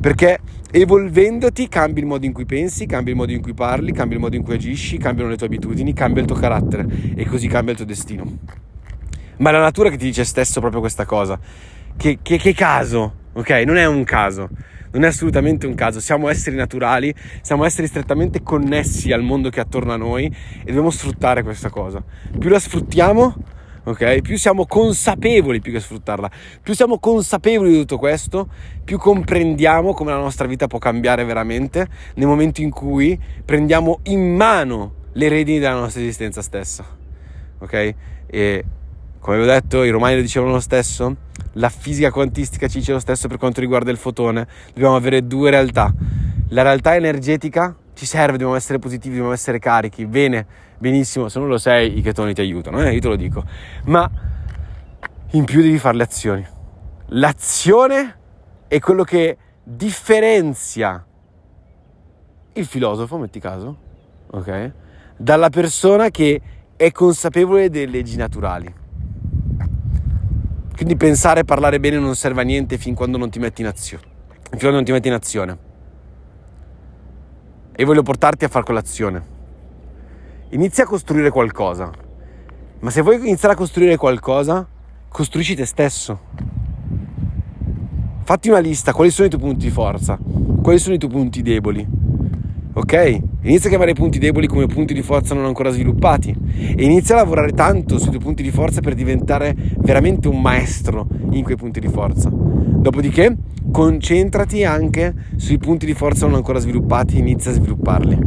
Perché 0.00 0.38
evolvendoti 0.70 1.68
cambi 1.68 2.00
il 2.00 2.06
modo 2.06 2.26
in 2.26 2.32
cui 2.32 2.44
pensi, 2.44 2.84
cambi 2.86 3.10
il 3.10 3.16
modo 3.16 3.32
in 3.32 3.40
cui 3.40 3.54
parli, 3.54 3.92
cambi 3.92 4.14
il 4.14 4.20
modo 4.20 4.36
in 4.36 4.42
cui 4.42 4.54
agisci, 4.54 4.98
cambiano 4.98 5.30
le 5.30 5.36
tue 5.36 5.46
abitudini, 5.46 5.92
cambia 5.92 6.20
il 6.20 6.28
tuo 6.28 6.36
carattere 6.36 6.86
e 7.14 7.24
così 7.26 7.48
cambia 7.48 7.72
il 7.72 7.78
tuo 7.78 7.86
destino. 7.86 8.38
Ma 9.36 9.50
è 9.50 9.52
la 9.52 9.60
natura 9.60 9.90
che 9.90 9.96
ti 9.96 10.04
dice 10.04 10.24
stesso 10.24 10.60
proprio 10.60 10.80
questa 10.80 11.04
cosa. 11.06 11.38
Che, 11.96 12.18
che, 12.22 12.38
che 12.38 12.54
caso, 12.54 13.12
ok? 13.34 13.50
Non 13.66 13.76
è 13.76 13.84
un 13.86 14.04
caso, 14.04 14.48
non 14.92 15.04
è 15.04 15.08
assolutamente 15.08 15.66
un 15.66 15.74
caso. 15.74 16.00
Siamo 16.00 16.28
esseri 16.28 16.56
naturali, 16.56 17.14
siamo 17.42 17.64
esseri 17.64 17.86
strettamente 17.86 18.42
connessi 18.42 19.12
al 19.12 19.22
mondo 19.22 19.50
che 19.50 19.58
è 19.58 19.62
attorno 19.62 19.92
a 19.92 19.96
noi 19.96 20.26
e 20.26 20.64
dobbiamo 20.64 20.90
sfruttare 20.90 21.42
questa 21.42 21.68
cosa. 21.68 22.02
Più 22.38 22.48
la 22.48 22.58
sfruttiamo, 22.58 23.34
ok? 23.84 24.20
Più 24.20 24.36
siamo 24.36 24.66
consapevoli, 24.66 25.60
più 25.60 25.72
che 25.72 25.80
sfruttarla, 25.80 26.30
più 26.62 26.74
siamo 26.74 26.98
consapevoli 26.98 27.70
di 27.70 27.78
tutto 27.78 27.98
questo, 27.98 28.48
più 28.82 28.98
comprendiamo 28.98 29.92
come 29.92 30.12
la 30.12 30.18
nostra 30.18 30.46
vita 30.46 30.66
può 30.66 30.78
cambiare 30.78 31.24
veramente 31.24 31.86
nel 32.14 32.26
momento 32.26 32.62
in 32.62 32.70
cui 32.70 33.18
prendiamo 33.44 34.00
in 34.04 34.34
mano 34.34 35.02
le 35.12 35.28
redini 35.28 35.58
della 35.58 35.78
nostra 35.78 36.00
esistenza 36.00 36.42
stessa, 36.42 36.84
ok? 37.58 37.94
E 38.26 38.64
come 39.24 39.38
vi 39.38 39.44
ho 39.44 39.46
detto, 39.46 39.84
i 39.84 39.88
romani 39.88 40.16
lo 40.16 40.20
dicevano 40.20 40.52
lo 40.52 40.60
stesso, 40.60 41.16
la 41.52 41.70
fisica 41.70 42.10
quantistica 42.10 42.68
ci 42.68 42.80
dice 42.80 42.92
lo 42.92 42.98
stesso 42.98 43.26
per 43.26 43.38
quanto 43.38 43.60
riguarda 43.60 43.90
il 43.90 43.96
fotone, 43.96 44.46
dobbiamo 44.74 44.96
avere 44.96 45.26
due 45.26 45.48
realtà. 45.48 45.90
La 46.48 46.60
realtà 46.60 46.94
energetica 46.94 47.74
ci 47.94 48.04
serve, 48.04 48.32
dobbiamo 48.32 48.54
essere 48.54 48.78
positivi, 48.78 49.14
dobbiamo 49.14 49.32
essere 49.32 49.58
carichi, 49.58 50.04
bene, 50.04 50.46
benissimo, 50.76 51.30
se 51.30 51.38
non 51.38 51.48
lo 51.48 51.56
sei 51.56 51.96
i 51.96 52.02
chetoni 52.02 52.34
ti 52.34 52.42
aiutano, 52.42 52.82
eh? 52.82 52.92
io 52.92 53.00
te 53.00 53.08
lo 53.08 53.16
dico, 53.16 53.42
ma 53.84 54.10
in 55.30 55.44
più 55.46 55.62
devi 55.62 55.78
fare 55.78 55.96
le 55.96 56.02
azioni. 56.02 56.46
L'azione 57.06 58.16
è 58.68 58.78
quello 58.78 59.04
che 59.04 59.38
differenzia 59.62 61.02
il 62.52 62.66
filosofo, 62.66 63.16
metti 63.16 63.40
caso, 63.40 63.78
ok? 64.32 64.72
Dalla 65.16 65.48
persona 65.48 66.10
che 66.10 66.42
è 66.76 66.92
consapevole 66.92 67.70
delle 67.70 67.90
leggi 67.90 68.16
naturali. 68.16 68.82
Quindi 70.74 70.96
pensare 70.96 71.40
e 71.40 71.44
parlare 71.44 71.78
bene 71.78 71.98
non 71.98 72.16
serve 72.16 72.40
a 72.40 72.44
niente 72.44 72.78
fin 72.78 72.96
quando 72.96 73.16
non 73.16 73.30
ti 73.30 73.38
metti 73.38 73.60
in 73.60 73.68
azione. 73.68 74.02
Fin 74.50 74.58
quando 74.58 74.76
non 74.76 74.84
ti 74.84 74.90
metti 74.90 75.06
in 75.06 75.14
azione. 75.14 75.58
E 77.76 77.84
voglio 77.84 78.02
portarti 78.02 78.44
a 78.44 78.48
fare 78.48 78.64
quell'azione. 78.64 79.22
Inizia 80.50 80.82
a 80.82 80.86
costruire 80.88 81.30
qualcosa. 81.30 81.92
Ma 82.80 82.90
se 82.90 83.02
vuoi 83.02 83.16
iniziare 83.18 83.54
a 83.54 83.56
costruire 83.56 83.96
qualcosa, 83.96 84.66
costruisci 85.08 85.54
te 85.54 85.64
stesso. 85.64 86.20
Fatti 88.24 88.48
una 88.48 88.58
lista, 88.58 88.92
quali 88.92 89.10
sono 89.10 89.28
i 89.28 89.30
tuoi 89.30 89.42
punti 89.42 89.66
di 89.66 89.70
forza, 89.70 90.18
quali 90.60 90.78
sono 90.78 90.96
i 90.96 90.98
tuoi 90.98 91.10
punti 91.12 91.40
deboli. 91.40 92.03
Ok? 92.76 93.20
Inizia 93.42 93.66
a 93.66 93.68
chiamare 93.68 93.92
i 93.92 93.94
punti 93.94 94.18
deboli 94.18 94.48
come 94.48 94.66
punti 94.66 94.94
di 94.94 95.02
forza 95.02 95.32
non 95.32 95.44
ancora 95.44 95.70
sviluppati 95.70 96.34
e 96.76 96.84
inizia 96.84 97.14
a 97.14 97.18
lavorare 97.18 97.52
tanto 97.52 97.98
sui 97.98 98.08
tuoi 98.08 98.20
punti 98.20 98.42
di 98.42 98.50
forza 98.50 98.80
per 98.80 98.94
diventare 98.94 99.54
veramente 99.78 100.26
un 100.26 100.40
maestro 100.40 101.06
in 101.30 101.44
quei 101.44 101.56
punti 101.56 101.78
di 101.78 101.88
forza. 101.88 102.30
Dopodiché 102.30 103.36
concentrati 103.70 104.64
anche 104.64 105.14
sui 105.36 105.58
punti 105.58 105.86
di 105.86 105.94
forza 105.94 106.26
non 106.26 106.34
ancora 106.34 106.58
sviluppati 106.58 107.14
e 107.16 107.20
inizia 107.20 107.52
a 107.52 107.54
svilupparli. 107.54 108.18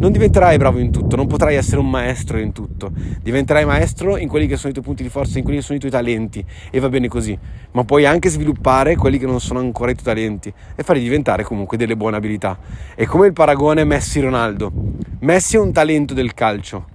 Non 0.00 0.12
diventerai 0.12 0.56
bravo 0.56 0.78
in 0.78 0.90
tutto, 0.90 1.14
non 1.14 1.26
potrai 1.26 1.56
essere 1.56 1.78
un 1.78 1.90
maestro 1.90 2.38
in 2.38 2.52
tutto, 2.52 2.90
diventerai 3.22 3.66
maestro 3.66 4.16
in 4.16 4.28
quelli 4.28 4.46
che 4.46 4.56
sono 4.56 4.70
i 4.70 4.72
tuoi 4.72 4.82
punti 4.82 5.02
di 5.02 5.10
forza, 5.10 5.36
in 5.36 5.44
quelli 5.44 5.58
che 5.58 5.64
sono 5.64 5.76
i 5.76 5.80
tuoi 5.80 5.92
talenti 5.92 6.42
e 6.70 6.80
va 6.80 6.88
bene 6.88 7.06
così, 7.06 7.38
ma 7.72 7.84
puoi 7.84 8.06
anche 8.06 8.30
sviluppare 8.30 8.96
quelli 8.96 9.18
che 9.18 9.26
non 9.26 9.40
sono 9.40 9.58
ancora 9.58 9.90
i 9.90 9.94
tuoi 9.94 10.14
talenti 10.14 10.50
e 10.74 10.82
farli 10.82 11.02
diventare 11.02 11.44
comunque 11.44 11.76
delle 11.76 11.98
buone 11.98 12.16
abilità. 12.16 12.58
È 12.94 13.04
come 13.04 13.26
il 13.26 13.34
paragone 13.34 13.84
Messi-Ronaldo. 13.84 14.72
Messi 15.20 15.56
è 15.56 15.58
un 15.58 15.70
talento 15.70 16.14
del 16.14 16.32
calcio, 16.32 16.86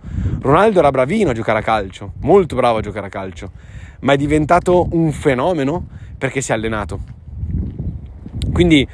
Ronaldo 0.42 0.80
era 0.80 0.90
bravino 0.90 1.30
a 1.30 1.34
giocare 1.34 1.60
a 1.60 1.62
calcio, 1.62 2.14
molto 2.22 2.56
bravo 2.56 2.80
a 2.80 2.82
giocare 2.82 3.06
a 3.06 3.10
calcio, 3.10 3.52
ma 4.00 4.14
è 4.14 4.18
diventato 4.18 4.88
un 4.94 5.12
fenomeno 5.12 5.86
perché 6.18 6.42
si 6.42 6.50
è 6.50 6.56
allenato. 6.56 7.00
Quindi 8.52 8.88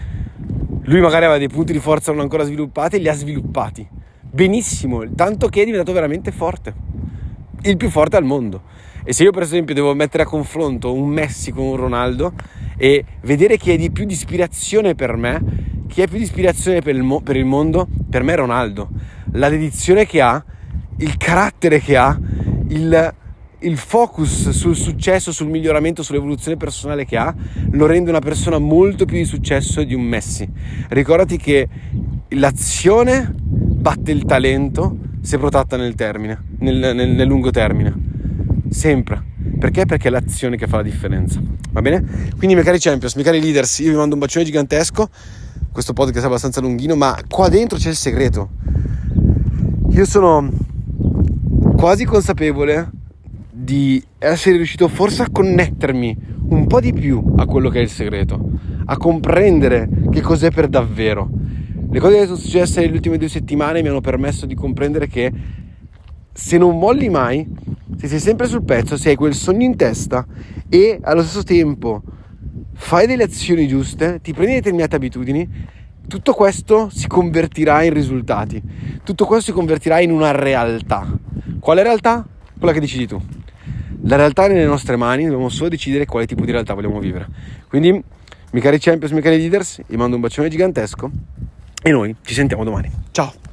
lui 0.84 1.00
magari 1.00 1.24
aveva 1.24 1.38
dei 1.38 1.48
punti 1.48 1.72
di 1.72 1.80
forza 1.80 2.12
non 2.12 2.20
ancora 2.20 2.44
sviluppati 2.44 2.98
e 2.98 3.00
li 3.00 3.08
ha 3.08 3.14
sviluppati 3.14 4.00
benissimo, 4.32 5.04
tanto 5.14 5.50
che 5.50 5.62
è 5.62 5.66
diventato 5.66 5.92
veramente 5.92 6.32
forte, 6.32 6.74
il 7.64 7.78
più 7.78 7.90
forte 7.90 8.16
al 8.16 8.24
mondo. 8.24 8.64
E 9.04 9.14
se 9.14 9.24
io 9.24 9.32
per 9.32 9.44
esempio 9.44 9.74
devo 9.74 9.94
mettere 9.94 10.24
a 10.24 10.26
confronto 10.26 10.94
un 10.94 11.10
Messi 11.10 11.52
con 11.52 11.66
un 11.66 11.76
Ronaldo 11.76 12.34
e 12.78 13.04
vedere 13.22 13.58
chi 13.58 13.72
è 13.72 13.78
di 13.78 13.92
più 13.92 14.06
di 14.06 14.14
ispirazione 14.14 14.96
per 14.96 15.16
me, 15.16 15.42
chi 15.88 16.02
è 16.02 16.08
più 16.08 16.18
di 16.18 16.24
ispirazione 16.24 16.82
per 16.82 16.96
il, 16.96 17.04
mo- 17.04 17.22
per 17.22 17.36
il 17.36 17.46
mondo, 17.46 17.88
per 18.10 18.24
me 18.24 18.34
è 18.34 18.36
Ronaldo. 18.38 18.90
La 19.34 19.50
dedizione 19.50 20.06
che 20.06 20.22
ha, 20.22 20.44
il 20.98 21.18
carattere 21.18 21.80
che 21.80 21.98
ha, 21.98 22.18
il, 22.70 23.14
il 23.60 23.78
focus 23.78 24.50
sul 24.50 24.76
successo, 24.76 25.32
sul 25.32 25.48
miglioramento, 25.48 26.04
sull'evoluzione 26.04 26.56
personale 26.56 27.06
che 27.06 27.18
ha, 27.18 27.34
lo 27.72 27.88
rende 27.88 28.12
una 28.12 28.20
persona 28.20 28.60
molto 28.60 29.06
più 29.06 29.18
di 29.18 29.26
successo 29.26 29.84
di 29.84 29.96
un 29.96 30.04
Messi. 30.04 30.48
Ricordati 30.90 31.38
che 31.38 31.68
l'azione 32.30 33.41
batte 33.82 34.12
il 34.12 34.26
talento 34.26 34.96
se 35.22 35.38
protratta 35.38 35.76
nel 35.76 35.96
termine, 35.96 36.42
nel, 36.60 36.96
nel, 36.96 37.10
nel 37.10 37.28
lungo 37.28 37.50
termine. 37.50 37.94
Sempre. 38.70 39.30
Perché? 39.60 39.86
Perché 39.86 40.08
è 40.08 40.12
l'azione 40.12 40.56
che 40.56 40.68
fa 40.68 40.78
la 40.78 40.84
differenza. 40.84 41.42
Va 41.72 41.82
bene? 41.82 42.02
Quindi, 42.38 42.54
miei 42.54 42.64
cari 42.64 42.80
champions, 42.80 43.16
miei 43.16 43.26
cari 43.26 43.42
leaders, 43.42 43.80
io 43.80 43.90
vi 43.90 43.98
mando 43.98 44.14
un 44.14 44.20
bacione 44.20 44.46
gigantesco. 44.46 45.10
Questo 45.72 45.94
podcast 45.94 46.24
è 46.24 46.28
abbastanza 46.28 46.62
lunghino, 46.62 46.96
ma 46.96 47.18
qua 47.28 47.50
dentro 47.50 47.78
c'è 47.78 47.90
il 47.90 47.96
segreto. 47.96 48.50
Io 49.90 50.06
sono 50.06 50.50
quasi 51.76 52.06
consapevole 52.06 52.90
di 53.52 54.04
essere 54.20 54.58
riuscito 54.58 54.88
forse 54.88 55.24
a 55.24 55.30
connettermi 55.32 56.18
un 56.50 56.68
po' 56.68 56.80
di 56.80 56.94
più 56.94 57.34
a 57.38 57.46
quello 57.46 57.70
che 57.70 57.80
è 57.80 57.82
il 57.82 57.90
segreto, 57.90 58.52
a 58.86 58.98
comprendere 58.98 59.90
che 60.12 60.22
cos'è 60.22 60.52
per 60.52 60.68
davvero. 60.68 61.30
Le 61.94 62.00
cose 62.00 62.20
che 62.20 62.24
sono 62.24 62.38
successe 62.38 62.80
nelle 62.80 62.94
ultime 62.94 63.18
due 63.18 63.28
settimane 63.28 63.82
mi 63.82 63.90
hanno 63.90 64.00
permesso 64.00 64.46
di 64.46 64.56
comprendere 64.56 65.08
che 65.08 65.30
se 66.32 66.58
non 66.58 66.80
molli 66.80 67.10
mai, 67.10 67.46
se 67.98 68.08
sei 68.08 68.20
sempre 68.20 68.48
sul 68.48 68.64
pezzo, 68.64 68.96
se 68.96 69.10
hai 69.10 69.18
quel 69.18 69.34
sogno 69.34 69.66
in 69.66 69.76
testa 69.76 70.26
e 70.70 71.00
allo 71.02 71.22
stesso 71.22 71.44
tempo 71.44 72.02
fai 72.76 73.08
delle 73.08 73.24
azioni 73.24 73.68
giuste, 73.68 74.22
ti 74.22 74.32
prendi 74.32 74.54
determinate 74.54 74.96
abitudini, 74.96 75.46
tutto 76.08 76.32
questo 76.32 76.88
si 76.90 77.08
convertirà 77.08 77.84
in 77.84 77.92
risultati, 77.94 78.62
tutto 79.04 79.26
questo 79.26 79.52
si 79.52 79.52
convertirà 79.52 80.00
in 80.00 80.12
una 80.12 80.32
realtà. 80.32 81.06
Quale 81.60 81.84
realtà? 81.84 82.26
Quella 82.58 82.72
che 82.72 82.80
decidi 82.80 83.06
tu. 83.06 83.22
La 84.04 84.16
realtà 84.16 84.46
è 84.46 84.48
nelle 84.48 84.64
nostre 84.64 84.96
mani, 84.96 85.24
dobbiamo 85.24 85.50
solo 85.50 85.68
decidere 85.68 86.06
quale 86.06 86.26
tipo 86.26 86.46
di 86.46 86.52
realtà 86.52 86.74
vogliamo 86.74 87.02
vivere. 87.02 87.28
Quindi, 87.68 87.92
miei 87.92 88.64
cari 88.64 88.80
champions, 88.80 89.12
miei 89.12 89.24
cari 89.24 89.38
leaders, 89.38 89.82
vi 89.88 89.98
mando 89.98 90.16
un 90.16 90.22
bacione 90.22 90.48
gigantesco 90.48 91.31
e 91.82 91.92
noi 91.92 92.16
ci 92.24 92.34
sentiamo 92.34 92.64
domani. 92.64 92.90
Ciao! 93.12 93.51